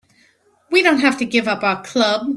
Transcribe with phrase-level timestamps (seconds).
[0.71, 2.25] We don't have to give up our club.